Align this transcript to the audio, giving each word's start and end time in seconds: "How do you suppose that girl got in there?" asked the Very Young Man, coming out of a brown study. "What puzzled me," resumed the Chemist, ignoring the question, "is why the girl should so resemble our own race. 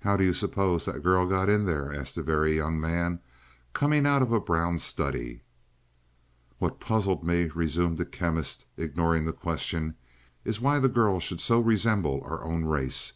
"How 0.00 0.16
do 0.16 0.24
you 0.24 0.32
suppose 0.32 0.86
that 0.86 1.02
girl 1.02 1.26
got 1.26 1.50
in 1.50 1.66
there?" 1.66 1.92
asked 1.92 2.14
the 2.14 2.22
Very 2.22 2.56
Young 2.56 2.80
Man, 2.80 3.20
coming 3.74 4.06
out 4.06 4.22
of 4.22 4.32
a 4.32 4.40
brown 4.40 4.78
study. 4.78 5.42
"What 6.58 6.80
puzzled 6.80 7.22
me," 7.22 7.50
resumed 7.54 7.98
the 7.98 8.06
Chemist, 8.06 8.64
ignoring 8.78 9.26
the 9.26 9.32
question, 9.34 9.96
"is 10.42 10.58
why 10.62 10.78
the 10.78 10.88
girl 10.88 11.20
should 11.20 11.42
so 11.42 11.60
resemble 11.60 12.22
our 12.24 12.42
own 12.42 12.64
race. 12.64 13.12